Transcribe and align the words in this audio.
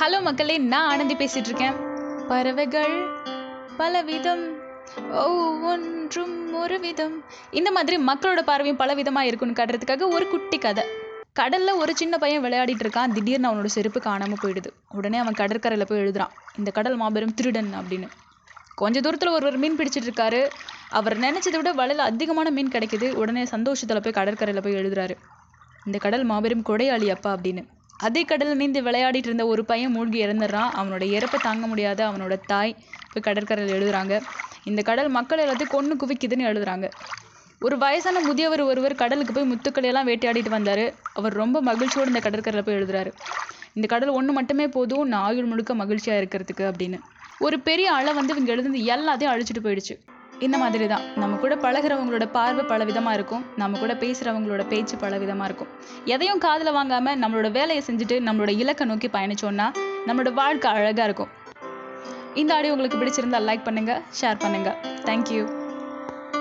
Hello 0.00 0.22
மக்களே 0.22 0.58
நான் 0.58 0.88
ஆனந்தி 0.88 1.14
பேசிட்டு 1.14 1.48
இருக்கேன் 1.50 1.76
பறவைகள் 2.28 2.94
பலவிதம் 3.78 4.42
ஒவ்வொன்றும் 5.10 6.54
ஒரு 6.54 6.80
விதம் 6.80 7.24
இந்த 7.50 7.70
மாதிரி 7.70 7.96
மக்களோட 8.04 8.40
பார்வையும் 8.40 8.76
பல 8.76 8.94
விதமாக 8.94 9.26
இருக்குன்னு 9.26 9.58
காட்டுறதுக்காக 9.58 10.08
ஒரு 10.08 10.28
குட்டி 10.28 10.58
கதை. 10.58 10.84
கடலில் 11.32 11.72
ஒரு 11.72 11.96
சின்ன 11.96 12.18
பையன் 12.18 12.44
விளையாடிட்டு 12.44 12.84
இருக்கான். 12.86 13.12
திடீர்னு 13.12 13.50
அவனோட 13.50 13.64
செருப்பு 13.64 14.00
காணாமல் 14.00 14.42
போயிடுது. 14.42 14.70
உடனே 14.94 15.18
அவன் 15.18 15.32
கடற்கரையில் 15.32 15.86
போய் 15.86 16.00
எழுதுறான். 16.00 16.34
இந்த 16.58 16.70
கடல் 16.70 16.96
மாபெரும் 16.96 17.34
திருடன் 17.34 17.70
அப்படின்னு. 17.78 18.08
கொஞ்ச 18.74 19.00
தூரத்தில் 19.00 19.28
ஒருவர் 19.28 19.56
மீன் 19.56 19.76
பிடிச்சிட்டு 19.76 20.10
இருக்காரு. 20.10 20.48
அவர் 20.88 21.18
நினைச்சதை 21.18 21.56
விட 21.56 21.72
வலையில் 21.72 22.04
அதிகமான 22.04 22.50
மீன் 22.50 22.68
கிடைக்குது. 22.68 23.12
உடனே 23.12 23.44
சந்தோஷத்தில் 23.44 24.02
போய் 24.02 24.18
கடற்கரையில் 24.20 24.62
போய் 24.62 24.74
எழுதுறாரு. 24.74 25.16
இந்த 25.84 25.98
கடல் 25.98 26.24
மாபெரும் 26.24 26.66
கொடையாளி 26.66 27.10
அப்பா 27.10 27.32
அப்படின்னு. 27.36 27.64
அதே 28.00 28.22
கடலில் 28.24 28.56
நீந்தி 28.56 28.80
விளையாடிட்டு 28.80 29.28
இருந்த 29.30 29.46
ஒரு 29.46 29.64
பையன் 29.64 29.92
மூழ்கி 29.92 30.18
இறந்துடுறான். 30.26 30.70
அவனோட 30.80 31.04
இறப்பை 31.16 31.38
தாங்க 31.40 31.66
முடியாத 31.66 32.00
அவனோட 32.10 32.34
தாய் 32.46 32.72
போய் 33.12 33.22
கடற்கரையில் 33.22 33.74
எழுதுறாங்க. 33.76 34.14
இந்த 34.66 34.80
கடல் 34.82 35.08
மக்கள் 35.08 35.42
எல்லாத்தையும் 35.44 35.74
கொன்று 35.76 35.94
குவிக்குதுன்னு 35.96 36.48
எழுதுறாங்க. 36.50 36.86
ஒரு 37.62 37.76
வயசான 37.78 38.20
முதியவர் 38.20 38.62
ஒருவர் 38.62 38.94
கடலுக்கு 38.94 39.32
போய் 39.32 39.50
முத்துக்களை 39.52 39.84
எல்லாம் 39.84 40.08
வேட்டையாடிட்டு 40.08 40.48
வந்தார். 40.48 40.84
அவர் 41.12 41.34
ரொம்ப 41.34 41.60
மகிழ்ச்சியோடு 41.60 42.12
இந்த 42.12 42.20
கடற்கரையில் 42.20 42.66
போய் 42.66 42.78
எழுதுறாரு. 42.78 43.10
இந்த 43.76 43.86
கடல் 43.86 44.08
ஒன்று 44.08 44.32
மட்டுமே 44.32 44.68
போதும் 44.68 45.08
நான் 45.08 45.22
ஆயுள் 45.22 45.44
முழுக்க 45.44 45.74
மகிழ்ச்சியாக 45.74 46.20
இருக்கிறதுக்கு 46.22 46.64
அப்படின்னு. 46.70 46.98
ஒரு 47.40 47.56
பெரிய 47.60 47.88
அலை 47.92 48.12
வந்து 48.12 48.34
இவங்க 48.34 48.50
எழுதுனது 48.54 48.82
எல்லாத்தையும் 48.94 49.32
அழிச்சிட்டு 49.32 49.64
போயிடுச்சு. 49.64 49.94
இந்த 50.44 50.56
மாதிரி 50.62 50.86
தான் 50.92 51.04
நம்ம 51.20 51.36
கூட 51.42 51.54
பழகுறவங்களோட 51.64 52.24
பார்வை 52.36 52.64
பல 52.72 52.84
விதமாக 52.88 53.16
இருக்கும். 53.18 53.44
நம்ம 53.62 53.78
கூட 53.82 53.92
பேசுகிறவங்களோட 54.02 54.62
பேச்சு 54.72 54.96
பல 55.04 55.18
விதமாக 55.22 55.48
இருக்கும். 55.48 55.70
எதையும் 56.14 56.42
காதில் 56.46 56.76
வாங்காமல் 56.78 57.18
நம்மளோட 57.22 57.50
வேலையை 57.58 57.82
செஞ்சுட்டு 57.88 58.18
நம்மளோட 58.28 58.54
இலக்கை 58.62 58.86
நோக்கி 58.92 59.10
பயணிச்சோன்னா 59.16 59.68
நம்மளோட 60.08 60.32
வாழ்க்கை 60.40 60.70
அழகாக 60.78 61.08
இருக்கும். 61.10 61.30
இந்த 62.42 62.52
ஆடியோ 62.56 62.72
உங்களுக்கு 62.74 63.00
பிடிச்சிருந்தா 63.02 63.40
லைக் 63.50 63.66
பண்ணுங்கள் 63.68 64.02
ஷேர் 64.20 64.42
பண்ணுங்கள் 64.44 64.76
தேங்க்யூ 65.08 65.44